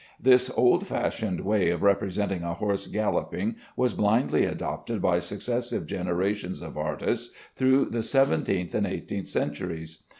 [0.19, 6.59] This old fashioned way of representing a horse galloping was blindly adopted by successive generations
[6.63, 10.01] of artists through the seventeenth and eighteenth centuries.